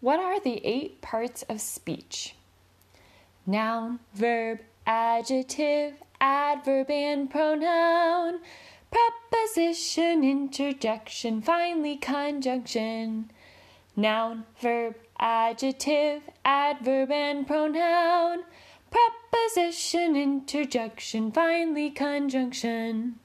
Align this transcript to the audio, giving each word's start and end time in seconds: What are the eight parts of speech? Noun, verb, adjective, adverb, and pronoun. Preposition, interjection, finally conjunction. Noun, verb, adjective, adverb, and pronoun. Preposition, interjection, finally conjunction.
What 0.00 0.20
are 0.20 0.38
the 0.38 0.60
eight 0.62 1.00
parts 1.00 1.42
of 1.48 1.60
speech? 1.60 2.34
Noun, 3.46 4.00
verb, 4.14 4.60
adjective, 4.86 5.94
adverb, 6.20 6.90
and 6.90 7.30
pronoun. 7.30 8.40
Preposition, 8.90 10.22
interjection, 10.22 11.40
finally 11.40 11.96
conjunction. 11.96 13.30
Noun, 13.96 14.44
verb, 14.60 14.96
adjective, 15.18 16.22
adverb, 16.44 17.10
and 17.10 17.46
pronoun. 17.46 18.44
Preposition, 18.90 20.14
interjection, 20.14 21.32
finally 21.32 21.90
conjunction. 21.90 23.18